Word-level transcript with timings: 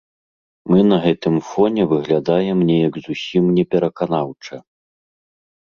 Мы 0.71 0.79
на 0.91 0.97
гэты 1.03 1.27
фоне 1.51 1.83
выглядаем 1.93 2.57
неяк 2.71 2.93
зусім 3.05 3.43
непераканаўча. 3.61 4.55